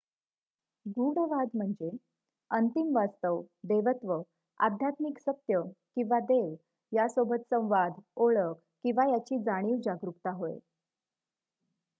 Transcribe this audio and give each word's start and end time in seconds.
गूढवाद 0.91 1.49
म्हणजे 1.55 1.89
अंतिम 2.51 2.95
वास्तव 2.95 3.41
देवत्व 3.63 4.15
आध्यात्मिक 4.59 5.19
सत्य 5.19 5.61
किंवा 5.95 6.19
देव 6.25 6.53
यासोबत 6.91 7.45
संवाद 7.49 8.01
ओळख 8.17 8.53
किंवा 8.83 9.09
याची 9.09 9.39
जाणीव 9.43 9.77
जागरूकता 9.83 10.31
होय 10.33 10.57